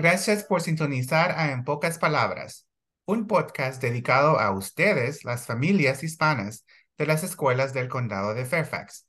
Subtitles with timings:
[0.00, 2.66] Gracias por sintonizar a En Pocas Palabras,
[3.04, 6.64] un podcast dedicado a ustedes, las familias hispanas
[6.96, 9.06] de las escuelas del condado de Fairfax.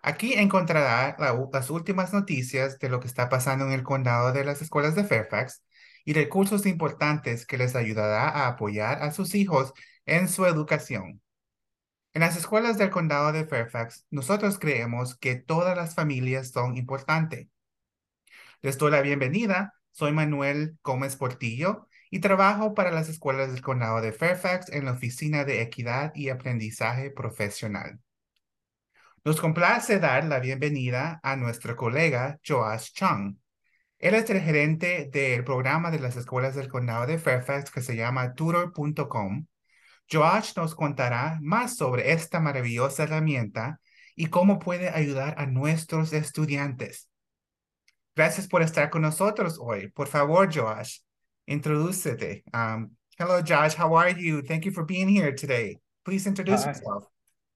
[0.00, 4.62] Aquí encontrará las últimas noticias de lo que está pasando en el condado de las
[4.62, 5.62] escuelas de Fairfax
[6.06, 9.74] y recursos importantes que les ayudará a apoyar a sus hijos
[10.06, 11.20] en su educación.
[12.14, 17.46] En las escuelas del condado de Fairfax, nosotros creemos que todas las familias son importantes.
[18.62, 19.74] Les doy la bienvenida.
[19.94, 24.90] Soy Manuel Gómez Portillo y trabajo para las escuelas del condado de Fairfax en la
[24.90, 28.00] Oficina de Equidad y Aprendizaje Profesional.
[29.24, 33.36] Nos complace dar la bienvenida a nuestro colega Joash Chung.
[34.00, 37.94] Él es el gerente del programa de las escuelas del condado de Fairfax que se
[37.94, 39.46] llama tutor.com.
[40.10, 43.80] Joash nos contará más sobre esta maravillosa herramienta
[44.16, 47.08] y cómo puede ayudar a nuestros estudiantes.
[48.16, 49.88] Gracias por estar con nosotros hoy.
[49.88, 51.00] Por favor, Josh,
[51.46, 52.44] introdúcete.
[52.52, 53.74] Um, hello, Josh.
[53.74, 54.40] How are you?
[54.42, 55.78] Thank you for being here today.
[56.04, 56.70] Please introduce Hi.
[56.70, 57.04] yourself.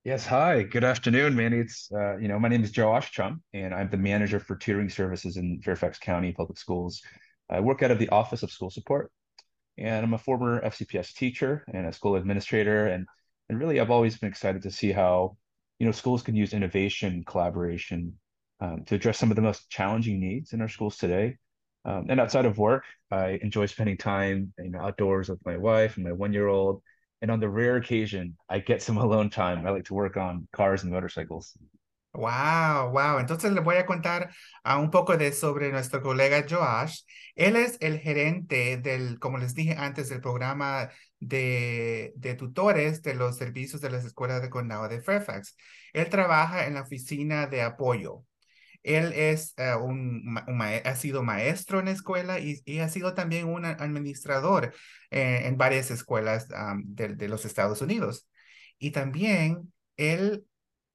[0.05, 0.62] Yes, hi.
[0.62, 1.58] Good afternoon, Manny.
[1.58, 4.88] It's uh, you know, my name is Josh Chum, and I'm the manager for tutoring
[4.88, 7.02] services in Fairfax County Public Schools.
[7.50, 9.12] I work out of the Office of School Support,
[9.77, 13.06] and I'm a former FCPS teacher and a school administrator, and
[13.48, 15.36] and really, I've always been excited to see how
[15.78, 18.18] you know schools can use innovation, collaboration,
[18.61, 21.37] um, to address some of the most challenging needs in our schools today.
[21.84, 25.97] Um, and outside of work, I enjoy spending time you know, outdoors with my wife
[25.97, 26.83] and my one-year-old.
[27.20, 30.48] And on the rare occasion I get some alone time, I like to work on
[30.53, 31.56] cars and motorcycles.
[32.14, 33.19] Wow, wow.
[33.19, 34.31] Entonces les voy a contar
[34.64, 37.03] a un poco de sobre nuestro colega Josh.
[37.36, 43.14] Él es el gerente del, como les dije antes, del programa de, de tutores de
[43.14, 45.55] los servicios de las escuelas de condado de Fairfax.
[45.92, 48.25] Él trabaja en la oficina de apoyo.
[48.82, 50.38] Él es uh, un,
[50.84, 54.72] ha sido maestro en la escuela y, ha sido también un administrador
[55.10, 58.28] eh, en varias escuelas um, de, los Estados Unidos.
[58.78, 60.44] Y también él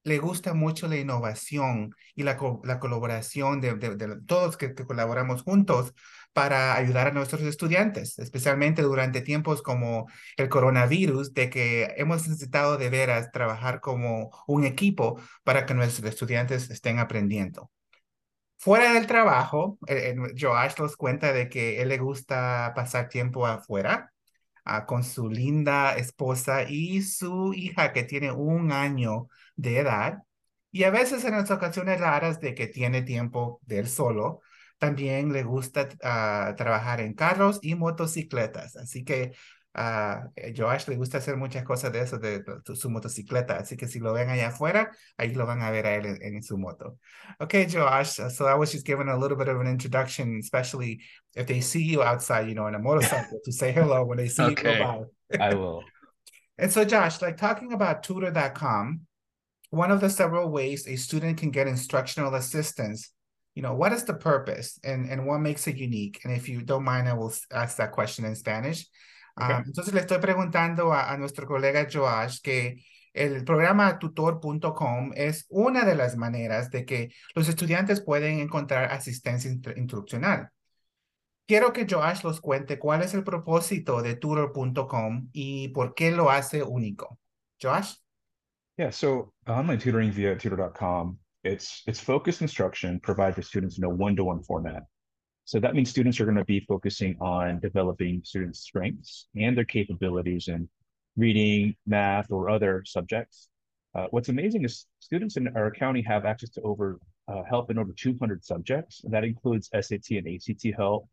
[0.04, 5.94] le gusta mucho la innovación y la, la colaboración de, de, todos que, colaboramos juntos
[6.34, 10.08] para ayudar a nuestros estudiantes, especialmente durante tiempos como
[10.38, 16.10] el coronavirus, de que hemos necesitado de veras trabajar como un equipo para que nuestros
[16.10, 17.72] estudiantes estén aprendiendo.
[18.58, 24.14] Fuera del trabajo, eh, Joash nos cuenta de que él le gusta pasar tiempo afuera
[24.66, 30.20] uh, con su linda esposa y su hija que tiene un año de edad.
[30.72, 34.42] Y a veces en las ocasiones raras de que tiene tiempo de él solo,
[34.84, 38.76] también le gusta uh, trabajar en carros y motocicletas.
[38.76, 39.32] Así que
[39.74, 43.56] a uh, Joash le gusta hacer muchas cosas de eso, de, de, su motocicleta.
[43.56, 46.36] Así que si lo ven allá afuera, ahí lo van a ver a él en,
[46.36, 46.98] en su moto.
[47.40, 48.20] Okay, Joash.
[48.30, 51.00] So I was just giving a little bit of an introduction, especially
[51.34, 54.28] if they see you outside, you know, in a motorcycle, to say hello when they
[54.28, 54.74] see okay.
[54.74, 55.40] you go by.
[55.40, 55.82] I will.
[56.58, 59.08] And so, Josh, like talking about tutor.com,
[59.70, 63.14] one of the several ways a student can get instructional assistance
[63.56, 66.22] you know, what is the purpose and, and what makes it unique?
[66.24, 68.88] And if you don't mind, I will ask that question in Spanish.
[69.40, 69.54] Okay.
[69.54, 72.84] Um, entonces le estoy preguntando a, a, nuestro colega Joash que
[73.14, 79.52] el programa tutor.com es una de las maneras de que los estudiantes pueden encontrar asistencia
[79.76, 80.50] instruccional.
[81.46, 86.30] Quiero que Joash los cuente cuál es el propósito de tutor.com y por qué lo
[86.30, 87.20] hace único.
[87.62, 87.96] Joash?
[88.78, 93.90] Yeah, so online tutoring via tutor.com, it's it's focused instruction provided for students in a
[93.90, 94.84] one-to-one -one format.
[95.46, 99.66] So that means students are going to be focusing on developing students' strengths and their
[99.66, 100.70] capabilities in
[101.18, 103.50] reading, math, or other subjects.
[103.94, 107.78] Uh, what's amazing is students in our county have access to over uh, help in
[107.78, 109.02] over 200 subjects.
[109.04, 111.10] That includes SAT and ACT help,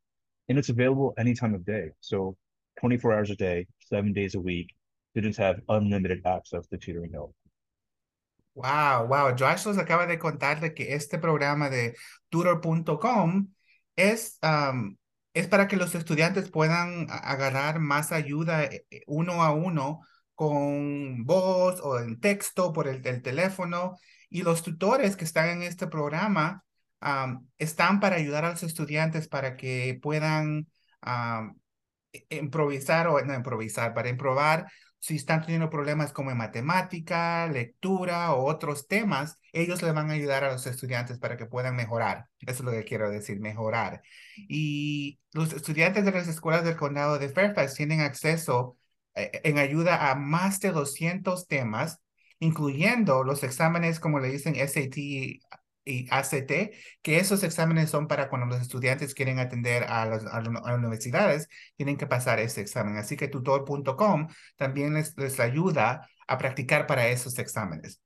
[0.48, 1.90] and it's available any time of day.
[2.00, 2.36] So
[2.80, 4.68] 24 hours a day, seven days a week,
[5.12, 7.34] students have unlimited access to tutoring help.
[8.54, 9.34] Wow, wow.
[9.38, 11.96] Josh nos acaba de contar que este programa de
[12.28, 13.48] tutor.com
[13.96, 14.38] es,
[15.34, 18.68] es para que los estudiantes puedan agarrar más ayuda
[19.06, 20.00] uno a uno
[20.34, 23.96] con voz o en texto por el, el teléfono.
[24.28, 26.64] Y los tutores que están en este programa
[27.58, 30.68] están para ayudar a los estudiantes para que puedan
[31.06, 31.54] um,
[32.28, 38.44] improvisar o no improvisar, para improvar si están teniendo problemas como en matemática, lectura o
[38.44, 42.28] otros temas, ellos le van a ayudar a los estudiantes para que puedan mejorar.
[42.40, 44.02] Eso es lo que quiero decir, mejorar.
[44.36, 48.76] Y los estudiantes de las escuelas del condado de Fairfax tienen acceso
[49.14, 52.00] eh, en ayuda a más de 200 temas,
[52.38, 54.96] incluyendo los exámenes, como le dicen, SAT
[55.84, 56.72] y ACT,
[57.02, 60.24] que esos exámenes son para cuando los estudiantes quieren atender a, las
[60.76, 62.96] universidades, tienen que pasar ese examen.
[62.96, 68.00] Así que tutor.com también les, les ayuda a practicar para esos exámenes.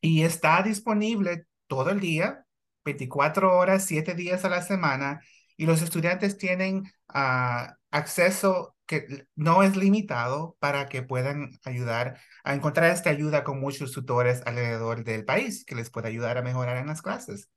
[0.00, 2.44] Y está disponible todo el día,
[2.84, 5.20] 24 horas, 7 días a la semana,
[5.56, 6.84] y los estudiantes tienen
[7.14, 13.60] uh, acceso que no es limitado para que puedan ayudar a encontrar esta ayuda con
[13.60, 17.48] muchos tutores alrededor del país que les puede ayudar a mejorar en las clases.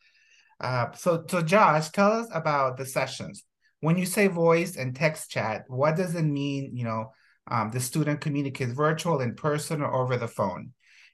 [0.60, 3.46] Uh, so, so Josh, tell us about the sessions.
[3.80, 6.70] When you say voice and text chat, what does it mean?
[6.76, 7.12] You know,
[7.50, 10.74] um, the student communicates virtual, in person, or over the phone.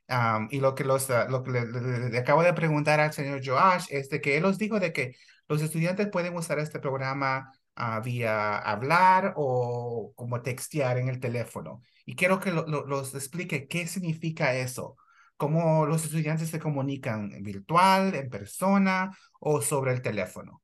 [0.10, 4.10] Um, y lo que, los, lo que le, acabo de preguntar al señor Josh es
[4.10, 5.16] de que él nos dijo de que
[5.48, 11.82] los estudiantes pueden usar este programa uh, vía hablar o como textear en el teléfono.
[12.06, 14.98] Y quiero que lo, lo, los explique qué significa eso,
[15.38, 20.62] cómo los estudiantes se comunican virtual, en persona o sobre el teléfono.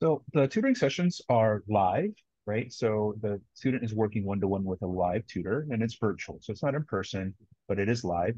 [0.00, 2.12] So the tutoring sessions are live,
[2.44, 2.72] right?
[2.72, 6.38] So the student is working one-to-one -one with a live tutor and it's virtual.
[6.40, 7.34] So it's not in person,
[7.68, 8.36] but it is live.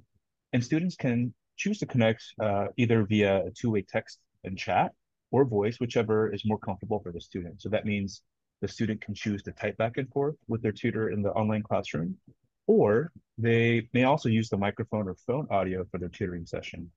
[0.52, 4.92] And students can choose to connect uh, either via a two-way text and chat
[5.34, 7.60] or voice, whichever is more comfortable for the student.
[7.60, 8.22] So that means
[8.60, 11.64] the student can choose to type back and forth with their tutor in the online
[11.64, 12.16] classroom,
[12.68, 16.88] or they may also use the microphone or phone audio for their tutoring session.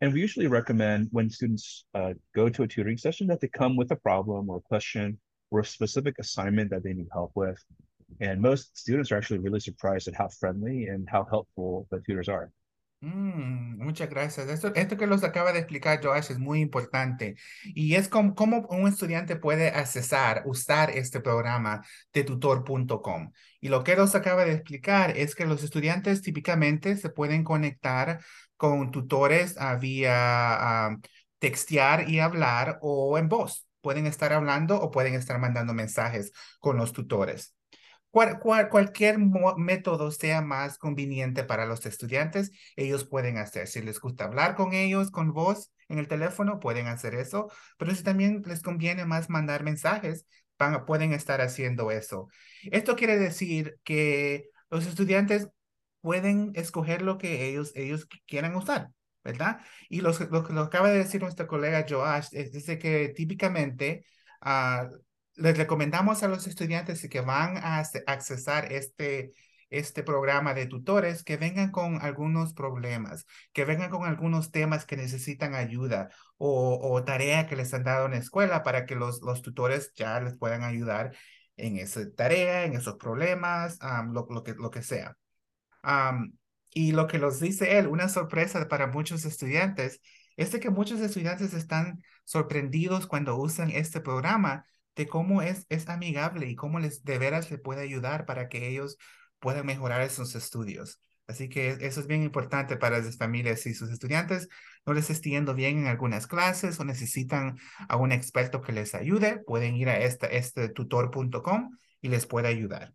[0.00, 3.74] And we usually recommend when students uh, go to a tutoring session that they come
[3.76, 5.18] with a problem or a question
[5.50, 7.58] or a specific assignment that they need help with.
[8.20, 12.28] And most students are actually really surprised at how friendly and how helpful the tutors
[12.28, 12.52] are.
[13.04, 14.48] Mm, muchas gracias.
[14.48, 18.34] Esto, que los acaba de explicar Joash es muy importante y es como,
[18.70, 21.82] un estudiante puede accesar, usar este programa
[22.14, 23.32] de tutor.com.
[23.60, 28.20] Y lo que los acaba de explicar es que los estudiantes típicamente se pueden conectar
[28.56, 31.00] con tutores uh, vía uh,
[31.38, 33.66] textear y hablar o en voz.
[33.82, 37.53] Pueden estar hablando o pueden estar mandando mensajes con los tutores.
[38.14, 39.18] Cual, cual, cualquier
[39.56, 43.66] método sea más conveniente para los estudiantes, ellos pueden hacer.
[43.66, 47.50] Si les gusta hablar con ellos con voz en el teléfono, pueden hacer eso.
[47.76, 50.26] Pero si también les conviene más mandar mensajes,
[50.56, 52.28] van, pueden estar haciendo eso.
[52.70, 55.48] Esto quiere decir que los estudiantes
[56.00, 58.90] pueden escoger lo que ellos, ellos quieran usar.
[59.24, 59.58] ¿verdad?
[59.88, 64.04] Y lo, que acaba de decir nuestro colega Joash es, dice que típicamente
[64.44, 64.86] uh,
[65.36, 69.32] les recomendamos a los estudiantes que van a accesar este,
[69.70, 74.96] este programa de tutores que vengan con algunos problemas, que vengan con algunos temas que
[74.96, 79.42] necesitan ayuda o, tarea que les han dado en la escuela para que los, los
[79.42, 81.14] tutores ya les puedan ayudar
[81.56, 83.78] en esa tarea, en esos problemas,
[84.12, 85.16] lo, que, lo que sea.
[86.72, 90.00] Y lo que nos dice él, una sorpresa para muchos estudiantes,
[90.36, 94.66] es que muchos estudiantes están sorprendidos cuando usan este programa
[94.96, 98.68] de cómo es, es amigable y cómo les de veras le puede ayudar para que
[98.68, 98.96] ellos
[99.38, 101.00] puedan mejorar sus estudios.
[101.26, 103.60] Así que eso es bien importante para las familias.
[103.60, 104.48] Si sus estudiantes
[104.84, 107.56] no les están yendo bien en algunas clases o necesitan
[107.88, 112.48] a un experto que les ayude, pueden ir a este, este tutor.com y les puede
[112.48, 112.92] ayudar.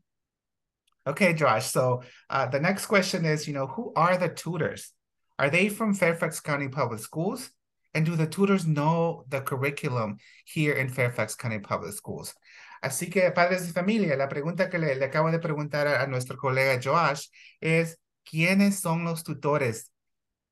[1.06, 1.72] Okay, Josh.
[1.72, 4.94] So uh, the next question is, you know, who are the tutors?
[5.40, 7.50] Are they from Fairfax County Public Schools?
[7.94, 12.36] And do the tutors know the curriculum here in Fairfax County Public Schools?
[12.82, 16.80] Así que, padres de familia, la pregunta que le, acabo de preguntar a, nuestro colega
[16.82, 17.28] Josh
[17.60, 19.92] es, ¿quiénes son los tutores?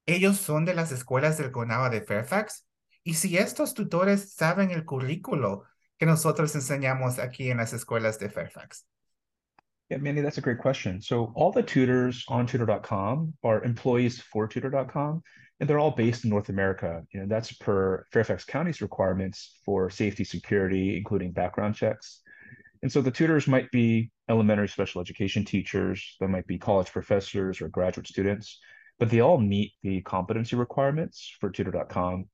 [0.05, 2.65] ¿Ellos son de las escuelas del condado de Fairfax?
[3.03, 5.63] Y si estos tutores saben el currículo
[5.97, 8.85] que nosotros enseñamos aquí en las escuelas de Fairfax.
[9.89, 11.01] Yeah, Manny, that's a great question.
[11.01, 15.24] So all the tutors on tutor.com are employees for tutor.com
[15.60, 17.03] and they're all based in North America.
[17.12, 22.22] You know, that's per Fairfax County's requirements for safety, security, including background checks.
[22.84, 27.62] And so the tutors might be elementary special education teachers, they might be college professors
[27.62, 28.60] or graduate students,
[29.00, 32.25] but they all meet the competency requirements for tutor.com.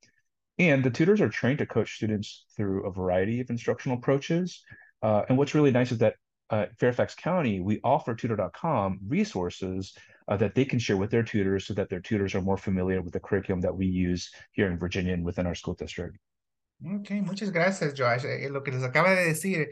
[0.59, 4.63] And the tutors are trained to coach students through a variety of instructional approaches.
[5.01, 6.15] Uh, and what's really nice is that
[6.53, 9.93] uh, Fairfax County, we offer tutor.com resources
[10.27, 13.01] uh, that they can share with their tutors so that their tutors are more familiar
[13.01, 16.17] with the curriculum that we use here in Virginia and within our school district.
[16.85, 18.25] Ok, muchas gracias, Josh.
[18.25, 19.69] Eh, lo que les acaba de decir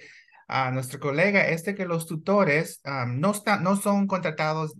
[0.47, 4.73] a nuestro colega es de que los tutores um, no, están, no son contratados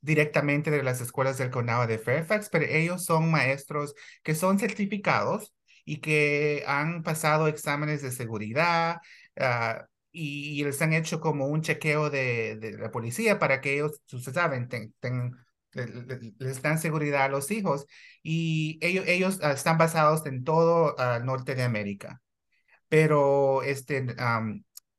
[0.00, 5.54] directamente de las escuelas del condado de Fairfax, pero ellos son maestros que son certificados
[5.84, 8.96] y que han pasado exámenes de seguridad,
[9.40, 14.00] uh, y, les han hecho como un chequeo de, de, la policía para que ellos,
[14.12, 15.36] ustedes saben, tengan
[15.74, 17.86] les dan seguridad a los hijos
[18.22, 22.20] y ellos, ellos ah, están basados en todo el norte de América.
[22.88, 24.06] Pero este,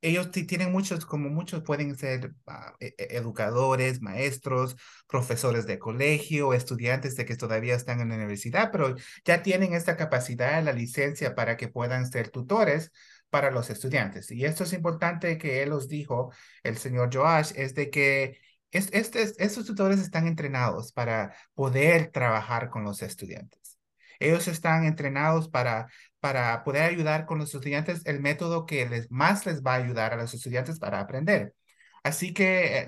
[0.01, 2.33] ellos tienen muchos, como muchos pueden ser
[2.79, 4.75] e, educadores, maestros,
[5.07, 9.95] profesores de colegio, estudiantes de que todavía están en la universidad, pero ya tienen esta
[9.95, 12.91] capacidad, la licencia para que puedan ser tutores
[13.33, 14.29] para los estudiantes.
[14.29, 19.65] Y esto es importante que él os dijo, el señor Joash, es de que estos
[19.65, 23.79] tutores están entrenados para poder trabajar con los estudiantes.
[24.19, 25.87] Ellos están entrenados para,
[26.19, 30.13] para poder ayudar con los estudiantes el método que les, más les va a ayudar
[30.13, 31.55] a los estudiantes para aprender.
[32.03, 32.87] Así que, eh,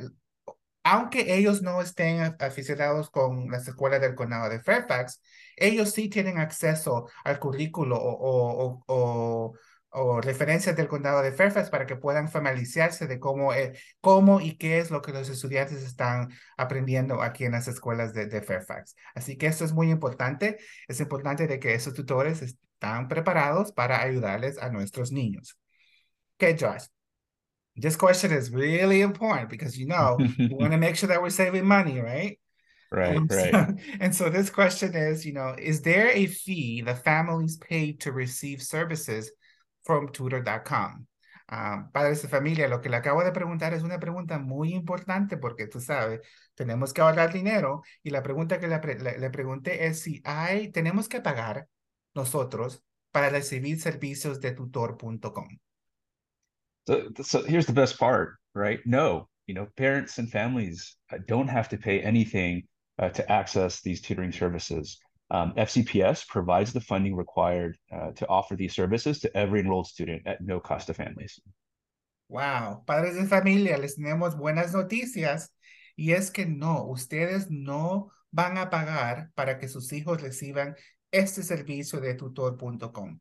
[0.84, 5.22] aunque ellos no estén aficionados con las escuelas del condado de Fairfax,
[5.56, 9.56] ellos sí tienen acceso al currículo o
[10.22, 14.80] referencias del condado de Fairfax para que puedan familiarizarse de cómo, eh, cómo y qué
[14.80, 18.96] es lo que los estudiantes están aprendiendo aquí en las escuelas de, de Fairfax.
[19.16, 20.58] Así que esto es muy importante.
[20.88, 25.58] Es importante de que esos tutores están preparados para ayudarles a nuestros niños.
[26.36, 26.88] Okay, Josh.
[27.78, 31.30] This question is really important because you know we want to make sure that we're
[31.30, 32.40] saving money, right?
[32.92, 33.52] Right, um, right.
[33.52, 37.94] So, and so this question is, you know, is there a fee the families pay
[38.00, 39.32] to receive services
[39.86, 41.08] from tutor.com.
[41.48, 45.38] Uh, padres de familia, lo que le acabo de preguntar es una pregunta muy importante
[45.38, 46.22] porque tú sabes,
[46.56, 51.22] tenemos que ahorrar dinero y la pregunta que le pregunté es si hay, tenemos que
[51.22, 51.68] pagar
[52.16, 55.48] nosotros para recibir servicios de tutor.com.
[56.88, 58.80] So, so here's the best part, right?
[58.86, 62.64] No, you know, parents and families uh, don't have to pay anything
[63.00, 65.00] uh, to access these tutoring services.
[65.32, 70.22] Um, FCPS provides the funding required uh, to offer these services to every enrolled student
[70.28, 71.40] at no cost to families.
[72.30, 75.50] Wow, padres de familia, les tenemos buenas noticias
[75.96, 80.76] y es que no, ustedes no van a pagar para que sus hijos reciban
[81.12, 83.20] este servicio de tutor.com.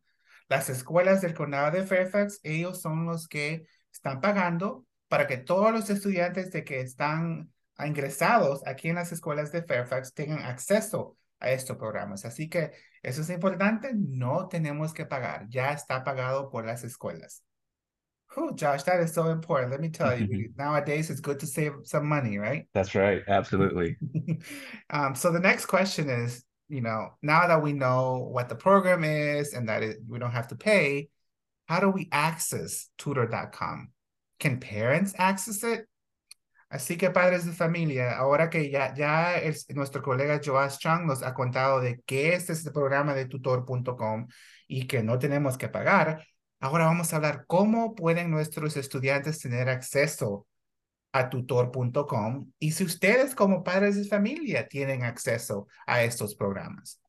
[0.48, 5.72] Las escuelas del condado de Fairfax, ellos son los que están pagando para que todos
[5.72, 11.50] los estudiantes de que están ingresados aquí en las escuelas de Fairfax tengan acceso a
[11.52, 12.24] estos programas.
[12.24, 12.72] Así que
[13.02, 17.44] eso es importante, no tenemos que pagar, ya está pagado por las escuelas.
[18.36, 19.70] Oh, Josh, that is so important.
[19.70, 22.66] Let me tell you, nowadays it's good to save some money, right?
[22.72, 23.22] That's right.
[23.28, 23.96] Absolutely.
[24.90, 29.04] um, so the next question is, you know, now that we know what the program
[29.04, 31.10] is and that it, we don't have to pay,
[31.68, 33.92] how do we access tutor.com?
[34.40, 35.86] Can parents access it?
[36.74, 38.92] Así que padres de familia, ahora que ya,
[39.76, 44.26] nuestro colega Joas Chang nos ha contado de qué es este programa de tutor.com
[44.66, 46.26] y que no tenemos que pagar,
[46.58, 50.48] ahora vamos a hablar cómo pueden nuestros estudiantes tener acceso
[51.12, 57.00] a tutor.com y si ustedes como padres de familia tienen acceso a estos programas.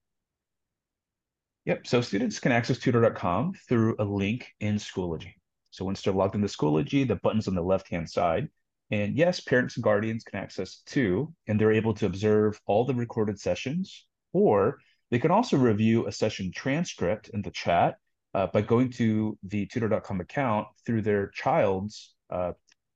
[1.65, 5.33] Yep, so students can access tutor.com through a link in Schoology.
[5.71, 8.47] So once they're logged into Schoology, the button's on the left-hand side.
[8.91, 12.93] And yes, parents and guardians can access too, and they're able to observe all the
[12.93, 14.77] recorded sessions, or
[15.09, 17.95] they can also review a session transcript in the chat
[18.33, 22.51] uh, by going to the tutor.com account through their child's uh,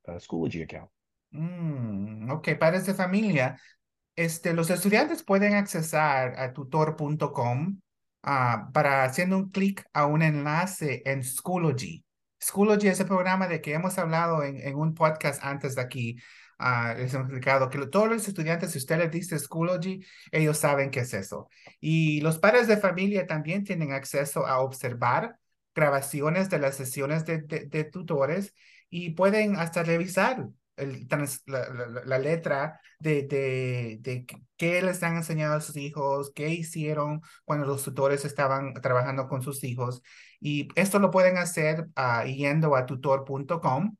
[0.08, 0.90] uh, Schoology account.
[1.34, 3.58] Mm, ok, padres de familia,
[4.16, 7.80] este, los estudiantes pueden accesar a tutor.com
[8.24, 12.04] uh, para haciendo un clic a un enlace en Schoology.
[12.42, 16.18] Schoology es el programa de que hemos hablado en, en un podcast antes de aquí.
[16.60, 20.92] Uh, les hemos explicado que todos los estudiantes, si usted les dice Schoology, ellos saben
[20.92, 21.50] qué es eso.
[21.80, 25.38] Y los padres de familia también tienen acceso a observar
[25.74, 28.54] grabaciones de las sesiones de, de, de tutores
[28.90, 31.08] y pueden hasta revisar el,
[31.46, 34.26] la, la, la, letra de, de, de,
[34.58, 39.42] qué les han enseñado a sus hijos, qué hicieron cuando los tutores estaban trabajando con
[39.42, 40.02] sus hijos.
[40.40, 43.96] Y esto lo pueden hacer uh, yendo a tutor.com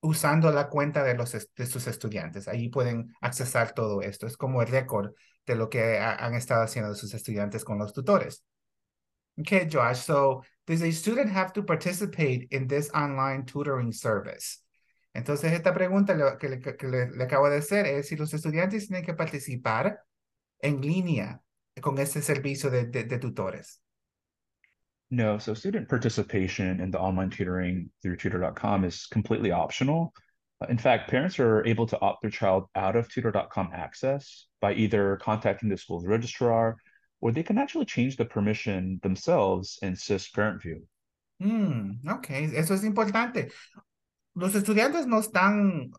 [0.00, 2.46] usando la cuenta de, los, de sus estudiantes.
[2.48, 4.26] Ahí pueden accesar todo esto.
[4.26, 5.12] Es como el récord
[5.46, 8.44] de lo que ha, han estado haciendo sus estudiantes con los tutores.
[9.36, 14.63] Okay, Josh, so does a student have to participate in this online tutoring service?
[15.14, 18.88] Entonces, esta pregunta que, le, que le, le, acabo de hacer es si los estudiantes
[18.88, 20.00] tienen que participar
[20.58, 21.40] en línea
[21.80, 23.80] con este servicio de, de, de tutores.
[25.10, 30.12] No, so student participation in the online tutoring through tutor.com is completely optional.
[30.60, 34.72] Uh, in fact, parents are able to opt their child out of tutor.com access by
[34.72, 36.76] either contacting the school's registrar
[37.20, 40.82] or they can actually change the permission themselves in SIS Parent View.
[41.40, 43.52] Mm, ok, eso es importante.
[44.34, 45.90] Los estudiantes no están,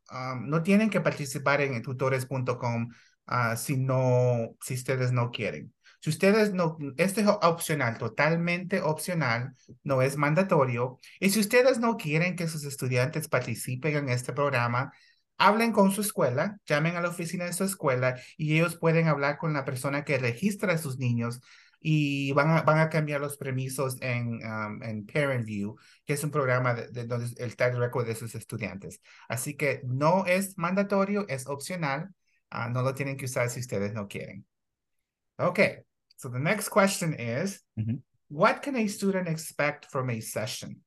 [0.41, 2.89] no tienen que participar en tutores.com
[3.27, 5.73] uh, si no, si ustedes no quieren.
[6.01, 10.99] Si ustedes no, esto es opcional, totalmente opcional, no es mandatorio.
[11.19, 14.91] Y si ustedes no quieren que sus estudiantes participen en este programa,
[15.37, 19.37] hablen con su escuela, llamen a la oficina de su escuela y ellos pueden hablar
[19.37, 21.41] con la persona que registra a sus niños
[21.87, 26.23] y van a, van a cambiar los permisos en, um, en Parent View, que es
[26.23, 29.01] un programa de, donde el tag record de sus estudiantes.
[29.29, 32.09] Así que no es mandatorio, es opcional.
[32.51, 34.47] Uh, no lo tienen que usar si ustedes no quieren.
[35.37, 35.83] Okay,
[36.15, 38.01] so the next question is, Mm -hmm.
[38.29, 40.83] what can a student expect from a session?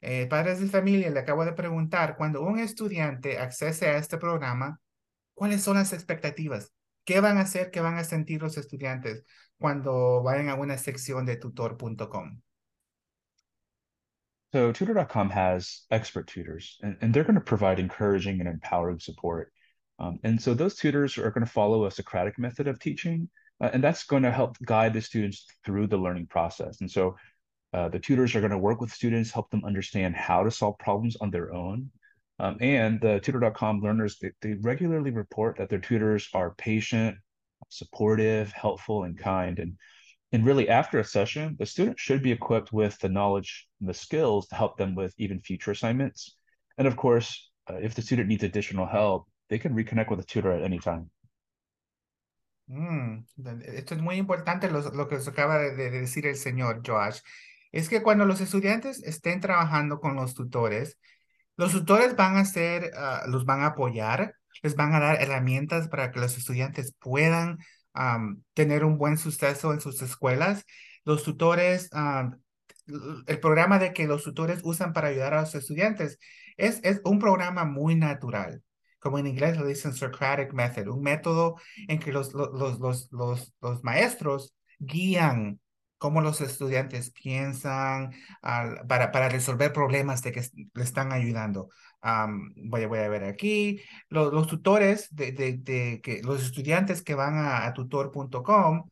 [0.00, 4.80] Eh, padres de familia, le acabo de preguntar, cuando un estudiante accese a este programa,
[5.32, 6.72] ¿cuáles son las expectativas?
[7.04, 9.24] ¿Qué van a hacer, qué van a sentir los estudiantes
[9.60, 12.40] cuando vayan a una sección de tutor.com?
[14.52, 19.52] So tutor.com has expert tutors, and, and they're going to provide encouraging and empowering support.
[19.98, 23.28] Um, and so those tutors are going to follow a Socratic method of teaching,
[23.60, 26.80] uh, and that's going to help guide the students through the learning process.
[26.80, 27.16] And so
[27.72, 30.78] uh, the tutors are going to work with students, help them understand how to solve
[30.78, 31.90] problems on their own.
[32.38, 37.16] Um, and the tutor.com learners, they, they regularly report that their tutors are patient,
[37.68, 39.58] supportive, helpful, and kind.
[39.58, 39.76] And,
[40.32, 43.94] and really, after a session, the student should be equipped with the knowledge and the
[43.94, 46.36] skills to help them with even future assignments.
[46.78, 50.24] And of course, uh, if the student needs additional help, they can reconnect with a
[50.24, 51.10] tutor at any time.
[52.66, 53.24] Mm,
[53.66, 57.20] esto es muy importante lo, lo que os acaba de decir el señor Josh.
[57.74, 60.96] es que cuando los estudiantes estén trabajando con los tutores,
[61.56, 65.88] los tutores van a ser, uh, los van a apoyar, les van a dar herramientas
[65.88, 67.58] para que los estudiantes puedan
[68.54, 70.64] tener un buen suceso en sus escuelas.
[71.04, 71.90] Los tutores,
[73.26, 76.18] el programa de que los tutores usan para ayudar a los estudiantes
[76.56, 78.62] es, es un programa muy natural.
[78.98, 81.56] Como en inglés lo dicen Socratic Method, un método
[81.88, 85.60] en que los, los, los, los, los maestros guían
[85.98, 90.42] cómo los estudiantes piensan para, para resolver problemas de que
[90.74, 91.68] le están ayudando.
[92.04, 98.90] Um, voy, a ver aquí, los, tutores de, que los estudiantes que van a, tutor.com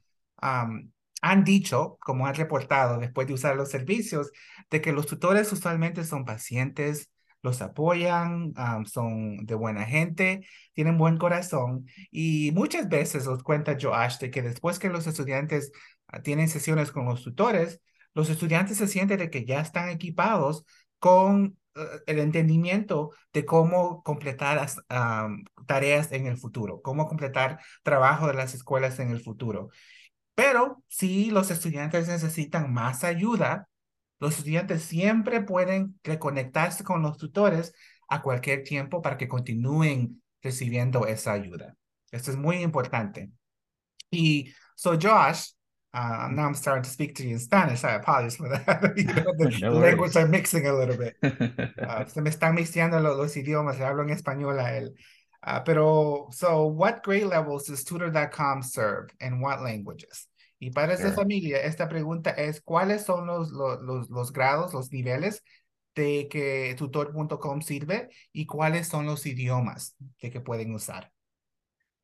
[1.23, 4.33] han dicho, como han reportado después de usar los servicios,
[4.71, 7.11] de que los tutores usualmente son pacientes,
[7.43, 8.55] los apoyan,
[8.87, 14.43] son de buena gente, tienen buen corazón y muchas veces os cuenta Joash de que
[14.43, 15.73] después que los estudiantes
[16.13, 17.81] uh, tienen sesiones con los tutores,
[18.15, 20.65] los estudiantes se sienten de que ya están equipados
[20.99, 21.57] con
[22.07, 28.35] el entendimiento de cómo completar las um, tareas en el futuro, cómo completar trabajo de
[28.35, 29.71] las escuelas en el futuro.
[30.35, 33.69] Pero si los estudiantes necesitan más ayuda,
[34.19, 37.75] los estudiantes siempre pueden reconectarse con los tutores
[38.09, 41.77] a cualquier tiempo para que continúen recibiendo esa ayuda.
[42.11, 43.31] Esto es muy importante.
[44.11, 45.53] Y so Josh,
[45.95, 47.85] uh, now I'm starting to speak to you in Spanish.
[47.85, 48.93] I apologize for that.
[48.97, 50.17] you know, the No language worries.
[50.17, 51.17] are mixing a little bit.
[51.83, 54.95] Uh, se me están mixteando los, los idiomas, le hablo en español a él.
[55.45, 60.29] Uh, pero, so what grade levels does tutor.com serve and what languages?
[60.61, 61.17] Y padres de Sure.
[61.17, 65.43] familia, esta pregunta es, ¿cuáles son los, los, los, los grados, los niveles
[65.97, 71.11] de que tutor.com sirve y cuáles son los idiomas de que pueden usar?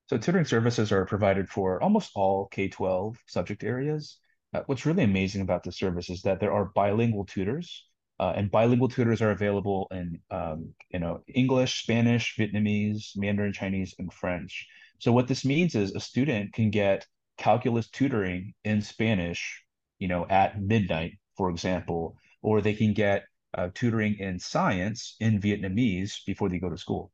[0.09, 4.19] So tutoring services are provided for almost all K-12 subject areas.
[4.55, 7.85] Uh, what's really amazing about the service is that there are bilingual tutors,
[8.19, 13.95] uh, and bilingual tutors are available in um, you know English, Spanish, Vietnamese, Mandarin Chinese,
[13.99, 14.67] and French.
[14.99, 19.63] So what this means is a student can get calculus tutoring in Spanish,
[19.99, 25.39] you know, at midnight, for example, or they can get uh, tutoring in science in
[25.39, 27.11] Vietnamese before they go to school.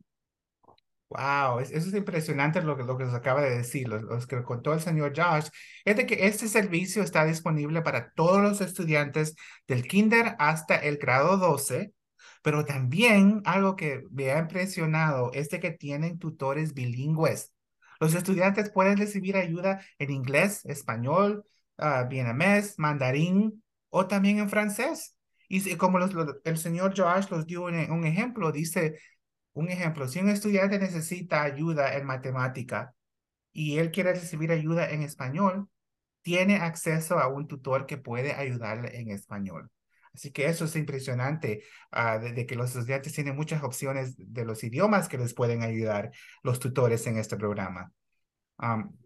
[1.10, 4.18] Wow, es- eso es impresionante lo que, lo que nos acaba de decir, lo, lo
[4.26, 5.48] que contó el señor Josh,
[5.84, 9.36] es de que este servicio está disponible para todos los estudiantes
[9.68, 11.92] del kinder hasta el grado 12,
[12.42, 17.52] pero también algo que me ha impresionado es de que tienen tutores bilingües.
[18.00, 21.44] Los estudiantes pueden recibir ayuda en inglés, español,
[21.78, 25.16] uh, vietnamés, mandarín o también en francés.
[25.48, 28.98] Y como los- lo- el señor Josh los dio un, un ejemplo, dice,
[29.54, 32.94] un ejemplo, si un estudiante necesita ayuda en matemática
[33.52, 35.68] y él quiere recibir ayuda en español,
[36.22, 39.70] tiene acceso a un tutor que puede ayudarle en español.
[40.14, 44.62] Así que eso es impresionante, de, de, que los estudiantes tienen muchas opciones de los
[44.62, 46.12] idiomas que les pueden ayudar
[46.42, 47.92] los tutores en este programa.
[48.58, 48.96] Um,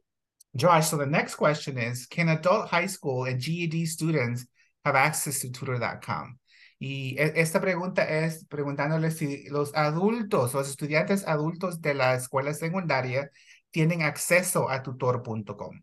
[0.55, 4.47] Josh, so the next question is, can adult high school and GED students
[4.85, 6.39] have access to tutor.com?
[6.79, 13.31] Y esta pregunta es preguntándole si los adultos, los estudiantes adultos de la escuela secundaria
[13.71, 15.83] tienen acceso a tutor.com.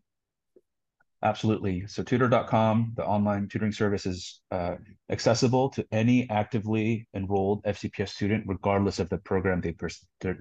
[1.22, 1.86] Absolutely.
[1.86, 4.76] So tutor.com, the online tutoring service is uh,
[5.10, 9.74] accessible to any actively enrolled FCPS student, regardless of the program they,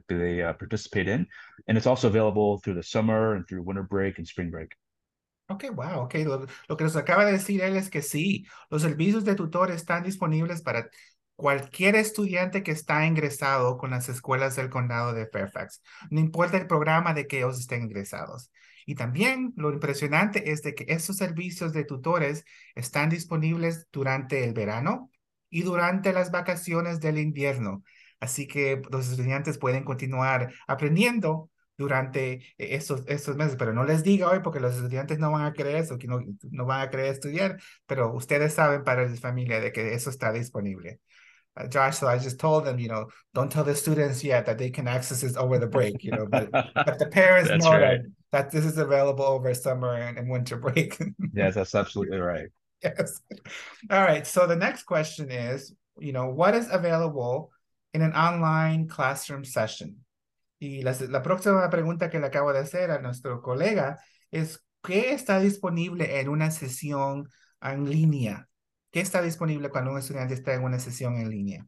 [0.09, 1.25] they uh, participate in.
[1.67, 4.73] And it's also available through the summer and through winter break and spring break.
[5.47, 6.15] Ok, wow, ok.
[6.25, 9.69] Lo, lo, que nos acaba de decir él es que sí, los servicios de tutor
[9.71, 10.89] están disponibles para
[11.35, 15.81] cualquier estudiante que está ingresado con las escuelas del condado de Fairfax.
[16.09, 18.51] No importa el programa de que ellos estén ingresados.
[18.85, 22.43] Y también lo impresionante es de que estos servicios de tutores
[22.75, 25.11] están disponibles durante el verano
[25.49, 27.83] y durante las vacaciones del invierno.
[28.19, 34.29] Así que los estudiantes pueden continuar aprendiendo durante estos, estos meses, pero no les diga
[34.29, 37.07] hoy porque los estudiantes no van a creer eso, que no, no van a querer
[37.07, 40.99] estudiar, pero ustedes saben para la familia de que eso está disponible.
[41.57, 44.57] Uh, Josh, so I just told them, you know, don't tell the students yet that
[44.57, 48.01] they can access this over the break, you know, but, but the parents know right.
[48.01, 48.01] that
[48.35, 50.99] that this is available over summer and, and winter break.
[51.33, 52.49] yes, that's absolutely right.
[52.83, 53.21] Yes.
[53.89, 54.27] All right.
[54.27, 57.51] So the next question is, you know, what is available
[57.93, 60.04] in an online classroom session?
[60.65, 63.99] Y la, la próxima pregunta que le acabo de hacer a nuestro colega
[64.31, 67.29] es, ¿qué está disponible en una sesión
[67.61, 68.47] en línea?
[68.91, 71.67] ¿Qué está disponible cuando un estudiante está en una sesión en línea?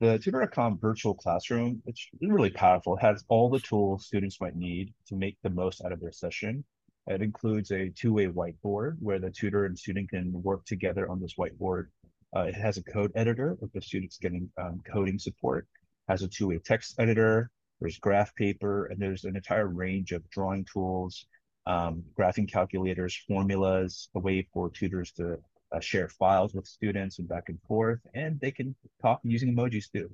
[0.00, 2.96] The Tutor.com virtual classroom, it's really powerful.
[2.96, 6.12] It has all the tools students might need to make the most out of their
[6.12, 6.64] session.
[7.06, 11.34] It includes a two-way whiteboard where the tutor and student can work together on this
[11.34, 11.88] whiteboard.
[12.34, 15.66] Uh, it has a code editor if the student's getting um, coding support.
[16.10, 17.50] Has a two-way text editor.
[17.80, 21.24] There's graph paper, and there's an entire range of drawing tools,
[21.66, 25.38] um, graphing calculators, formulas, a way for tutors to
[25.70, 29.88] uh, share files with students and back and forth, and they can talk using emojis
[29.88, 30.10] too.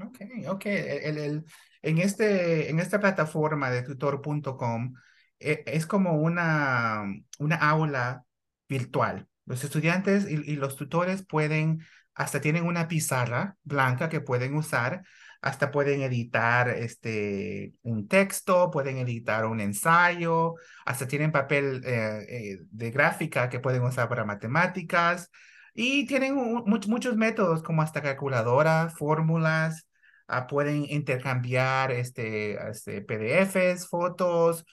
[0.00, 0.66] Ok, ok.
[0.66, 1.44] El, el,
[1.82, 4.94] en, este, en esta plataforma de tutor.com
[5.38, 7.04] es como una,
[7.38, 8.24] una aula
[8.66, 9.28] virtual.
[9.44, 11.82] Los estudiantes y, y, los tutores pueden,
[12.14, 15.02] hasta tienen una pizarra blanca que pueden usar
[15.42, 20.54] hasta pueden editar este, un texto, pueden editar un ensayo,
[20.86, 25.30] hasta tienen papel eh, eh, de gráfica que pueden usar para matemáticas
[25.74, 29.88] y tienen muchos métodos como hasta calculadora, fórmulas,
[30.28, 34.64] ah, pueden intercambiar este, este, PDFs, fotos,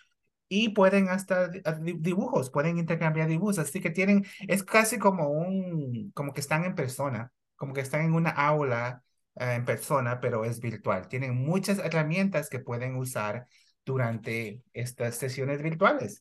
[0.49, 6.11] y pueden hasta ah, dibujos, pueden intercambiar dibujos, así que tienen, es casi como un,
[6.13, 9.03] como que están en persona, como que están en una aula
[9.35, 11.07] uh, en persona, pero es virtual.
[11.07, 13.45] Tienen muchas herramientas que pueden usar
[13.85, 16.19] durante estas sesiones virtuales.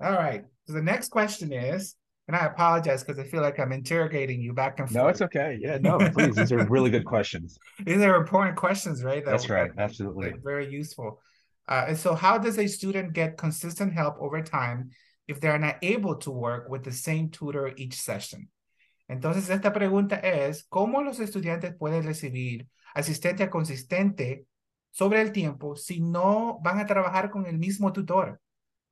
[0.00, 0.44] All right.
[0.66, 1.96] So the next question is,
[2.28, 5.02] and I apologize because I feel like I'm interrogating you back and forth.
[5.02, 5.58] No, it's okay.
[5.60, 6.34] Yeah, no, please.
[6.34, 7.58] These are really good questions.
[7.84, 9.24] These are important questions, right?
[9.24, 9.70] That, That's right.
[9.78, 10.34] Absolutely.
[10.42, 11.20] Very useful.
[11.68, 14.90] Uh, and so, how does a student get consistent help over time
[15.26, 18.48] if they're not able to work with the same tutor each session?
[19.08, 24.46] Entonces, esta pregunta es, ¿cómo los estudiantes pueden recibir asistencia consistente
[24.90, 28.40] sobre el tiempo si no van a trabajar con el mismo tutor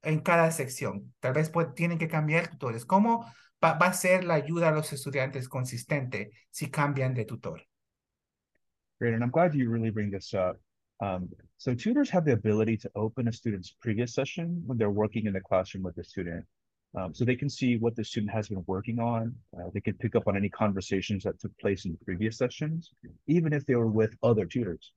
[0.02, 1.14] en cada sección?
[1.20, 2.84] Tal vez tienen que cambiar tutores.
[2.84, 3.24] ¿Cómo
[3.62, 7.62] va, va, a ser la ayuda a los estudiantes consistente si cambian de tutor?
[9.00, 10.63] Great, and I'm glad you really bring this up.
[11.04, 15.26] Um, so tutors have the ability to open a student's previous session when they're working
[15.26, 16.44] in the classroom with the student.
[16.96, 19.34] Um, so they can see what the student has been working on.
[19.56, 22.92] Uh, they can pick up on any conversations that took place in previous sessions,
[23.26, 24.92] even if they were with other tutors.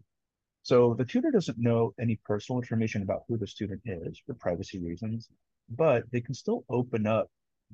[0.61, 4.79] So the tutor doesn't know any personal information about who the student is for privacy
[4.79, 5.29] reasons,
[5.69, 7.29] but they can still open up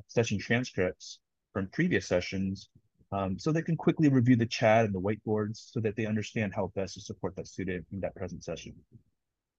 [0.07, 1.19] session transcripts
[1.51, 2.69] from previous sessions
[3.13, 6.53] um, so they can quickly review the chat and the whiteboards so that they understand
[6.53, 8.73] how best to support that student in that present session.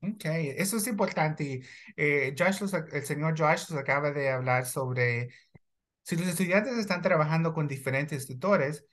[0.02, 0.24] Ok,
[0.56, 1.62] eso es importante.
[1.96, 2.60] Eh, Josh,
[2.92, 5.30] el señor Josh nos acaba de hablar sobre
[6.02, 8.84] si los estudiantes están trabajando con diferentes tutores,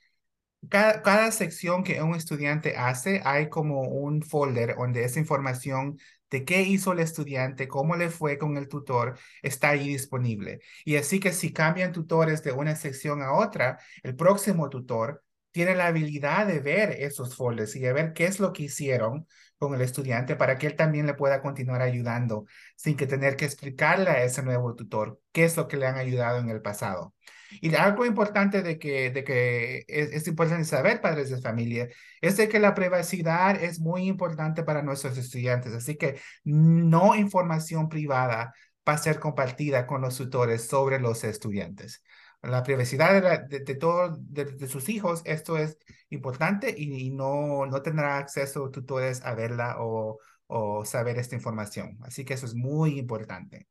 [0.69, 5.97] cada, cada sección que un estudiante hace, hay como un folder donde esa información
[6.31, 10.61] de qué hizo el estudiante, cómo le fue con el tutor, está ahí disponible.
[10.85, 15.75] Y así que si cambian tutores de una sección a otra, el próximo tutor tiene
[15.75, 19.27] la habilidad de ver esos folders y de ver qué es lo que hicieron
[19.61, 22.45] con el estudiante para que él también le pueda continuar ayudando
[22.75, 25.97] sin que tener que explicarle a ese nuevo tutor qué es lo que le han
[25.97, 27.13] ayudado en el pasado.
[27.61, 31.87] Y algo importante de que, de que es, es importante saber, padres de familia,
[32.21, 35.73] es de que la privacidad es muy importante para nuestros estudiantes.
[35.73, 38.53] Así que no información privada
[38.87, 42.01] va a ser compartida con los tutores sobre los estudiantes
[42.41, 45.77] la privacidad de, de, todos de, sus hijos, esto es
[46.09, 51.97] importante y, no, no tendrá acceso tutores a verla o, o saber esta información.
[52.01, 53.67] Así que eso es muy importante.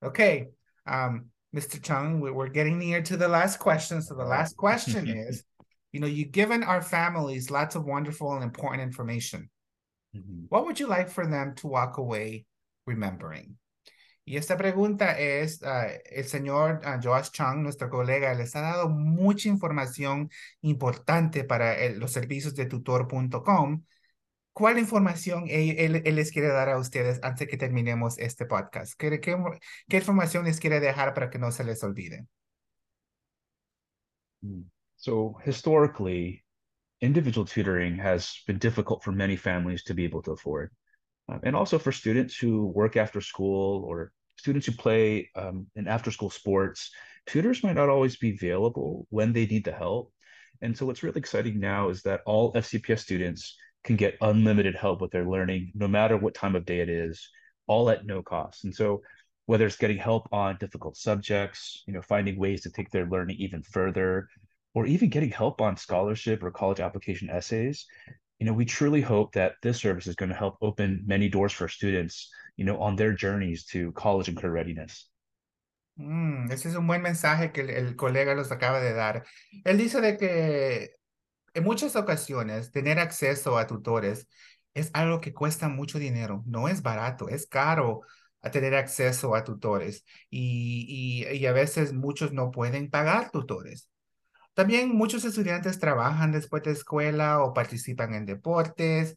[0.00, 0.18] Ok,
[0.86, 1.80] um, Mr.
[1.80, 4.02] Chung, we're getting near to the last question.
[4.02, 5.44] So the last question is,
[5.92, 9.50] you know, you've given our families lots of wonderful and important information.
[10.12, 10.46] Mm -hmm.
[10.48, 12.46] What would you like for them to walk away
[12.86, 13.56] remembering?
[14.26, 18.88] Y esta pregunta es, uh, el señor uh, Josh Chung, nuestro colega, les ha dado
[18.88, 20.30] mucha información
[20.62, 23.84] importante para los servicios de tutor.com.
[24.54, 28.94] ¿Cuál información él, él, les quiere dar a ustedes antes que terminemos este podcast?
[28.96, 32.26] ¿Qué, qué, información les quiere dejar para que no se les olvide?
[34.40, 34.62] Hmm.
[34.96, 36.44] So historically,
[37.00, 40.70] individual tutoring has been difficult for many families to be able to afford.
[41.28, 45.88] Um, and also for students who work after school or students who play um, in
[45.88, 46.90] after school sports,
[47.26, 50.12] tutors might not always be available when they need the help.
[50.60, 55.00] And so what's really exciting now is that all FCPS students can get unlimited help
[55.00, 57.28] with their learning, no matter what time of day it is,
[57.66, 58.64] all at no cost.
[58.64, 59.02] And so
[59.46, 63.36] whether it's getting help on difficult subjects, you know, finding ways to take their learning
[63.38, 64.28] even further,
[64.74, 67.86] or even getting help on scholarship or college application essays,
[68.38, 71.52] you know, we truly hope that this service is going to help open many doors
[71.52, 75.08] for students, you know, on their journeys to college and career readiness.
[75.96, 79.24] Mm, ese es un buen mensaje que el, el, colega los acaba de dar.
[79.64, 80.90] Él dice de que
[81.54, 84.26] en muchas ocasiones tener acceso a tutores
[84.74, 88.00] es algo que cuesta mucho dinero, no es barato, es caro
[88.42, 93.88] a tener acceso a tutores y, y, y a veces muchos no pueden pagar tutores.
[94.54, 99.16] También muchos estudiantes trabajan después de escuela o participan en deportes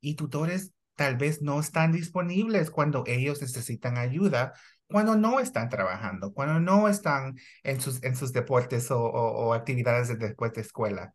[0.00, 4.54] y tutores tal vez no están disponibles cuando ellos necesitan ayuda,
[4.88, 10.16] cuando no están trabajando, cuando no están en sus, en sus deportes o, actividades de
[10.16, 11.14] después de escuela.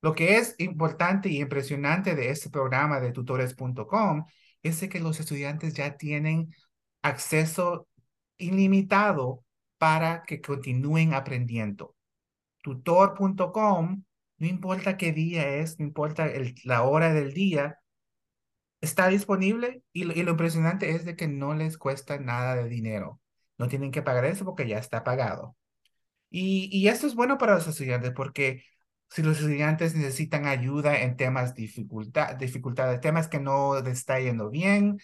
[0.00, 4.24] Lo que es importante y impresionante de este programa de tutores.com
[4.62, 6.54] es que los estudiantes ya tienen
[7.02, 7.88] acceso
[8.38, 9.44] ilimitado
[9.78, 11.94] para que continúen aprendiendo
[12.62, 14.04] tutor.com,
[14.38, 16.30] no importa qué día es, no importa
[16.64, 17.78] la hora del día,
[18.80, 23.20] está disponible y lo, impresionante es de que no les cuesta nada de dinero.
[23.58, 25.56] No tienen que pagar eso porque ya está pagado.
[26.30, 28.64] Y, y esto es bueno para los estudiantes porque
[29.10, 34.50] si los estudiantes necesitan ayuda en temas dificultad, dificultades, temas que no les está yendo
[34.50, 34.98] bien,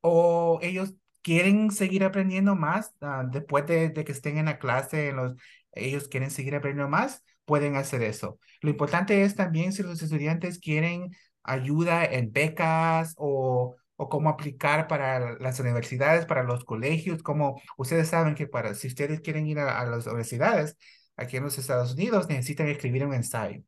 [0.00, 5.08] o ellos quieren seguir aprendiendo más uh, después de, de, que estén en la clase,
[5.10, 5.34] en los,
[5.72, 8.38] ellos quieren seguir aprendiendo más, pueden hacer eso.
[8.60, 11.10] Lo importante es también si los estudiantes quieren
[11.42, 18.08] ayuda en becas o, o cómo aplicar para las universidades, para los colegios, como ustedes
[18.08, 20.76] saben que para, si ustedes quieren ir a, a las universidades
[21.16, 23.62] aquí en los Estados Unidos, necesitan escribir un ensayo.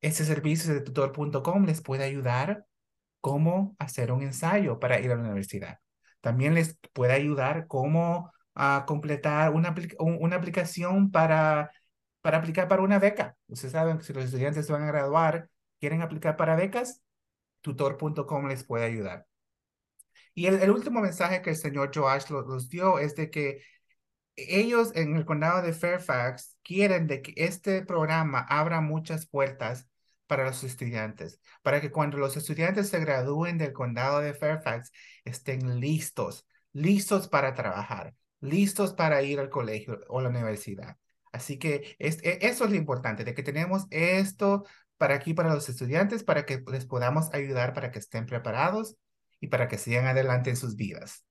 [0.00, 2.66] Este servicio de tutor.com les puede ayudar
[3.20, 5.78] cómo hacer un ensayo para ir a la universidad.
[6.20, 11.72] También les puede ayudar cómo a completar una, una aplicación para,
[12.20, 13.36] para aplicar para una beca.
[13.48, 15.48] Ustedes saben que si los estudiantes van a graduar,
[15.80, 17.02] quieren aplicar para becas,
[17.60, 19.26] tutor.com les puede ayudar.
[20.34, 23.62] Y el, el, último mensaje que el señor Joash los, dio es de que
[24.36, 29.88] ellos en el condado de Fairfax quieren de que este programa abra muchas puertas
[30.26, 34.90] para los estudiantes, para que cuando los estudiantes se gradúen del condado de Fairfax
[35.24, 40.96] estén listos, listos para trabajar, listos para ir al colegio o la universidad.
[41.32, 44.64] Así que es, e, eso es lo importante, de que tenemos esto
[44.98, 48.96] para aquí, para los estudiantes, para que les podamos ayudar para que estén preparados
[49.40, 51.24] y para que sigan adelante en sus vidas.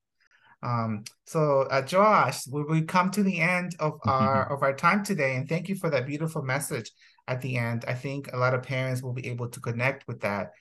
[0.61, 5.03] Um, so, uh, Josh, we, we come to the end of our of our time
[5.03, 6.91] today, and thank you for that beautiful message
[7.27, 7.83] at the end.
[7.87, 10.51] I think a lot of parents will be able to connect with that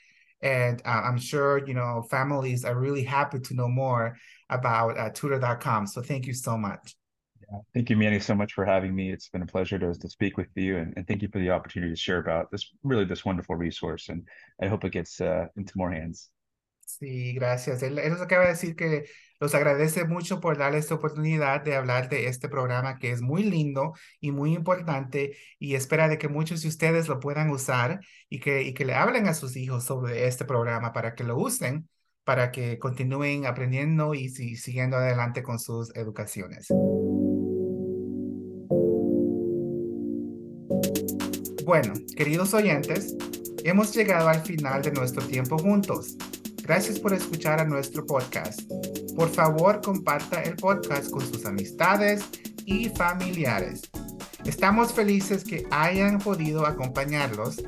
[0.42, 4.16] and uh, I'm sure, you know, families are really happy to know more
[4.52, 5.86] about uh, tutor.com.
[5.86, 6.96] So thank you so much.
[7.40, 9.10] Yeah, thank you, Manny, so much for having me.
[9.10, 11.50] It's been a pleasure to, to speak with you and, and thank you for the
[11.50, 14.08] opportunity to share about this really this wonderful resource.
[14.08, 14.26] And
[14.60, 16.30] I hope it gets uh, into more hands.
[16.84, 17.82] Sí, gracias.
[17.82, 19.04] Él, él nos acaba de decir que
[19.40, 23.42] los agradece mucho por darle esta oportunidad de hablar de este programa que es muy
[23.42, 28.40] lindo y muy importante y espera de que muchos de ustedes lo puedan usar y
[28.40, 31.88] que, y que le hablen a sus hijos sobre este programa para que lo usen,
[32.24, 36.68] para que continúen aprendiendo y si, siguiendo adelante con sus educaciones.
[41.64, 43.16] Bueno, queridos oyentes,
[43.64, 46.16] hemos llegado al final de nuestro tiempo juntos.
[46.62, 48.60] Gracias por escuchar a nuestro podcast.
[49.16, 52.24] Por favor, comparta el podcast con sus amistades
[52.66, 53.82] y familiares.
[54.44, 57.62] Estamos felices que hayan podido acompañarlos.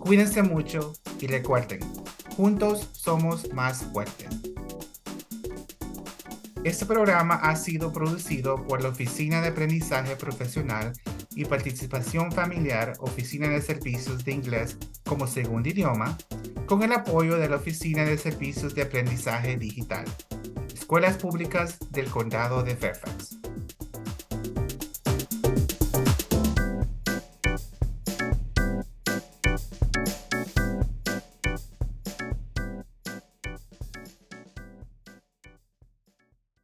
[0.00, 1.80] Cuídense mucho y recuerden,
[2.38, 4.28] Juntos somos más fuertes.
[6.62, 10.92] Este programa ha sido producido por la Oficina de Aprendizaje Profesional
[11.34, 16.16] y Participación Familiar, Oficina de Servicios de Inglés como Segundo Idioma,
[16.66, 20.04] con el apoyo de la Oficina de Servicios de Aprendizaje Digital,
[20.72, 23.37] Escuelas Públicas del Condado de Fairfax.